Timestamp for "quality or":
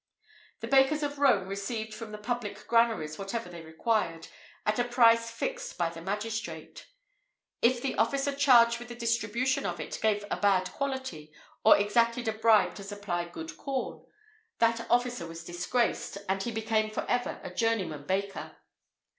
10.73-11.77